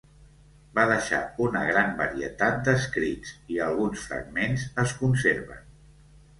Va 0.77 0.85
deixar 0.91 1.19
una 1.47 1.61
gran 1.67 1.91
varietat 1.99 2.57
d'escrits, 2.69 3.37
i 3.57 3.61
alguns 3.69 4.09
fragments 4.09 4.67
es 4.87 4.99
conserven. 5.05 5.65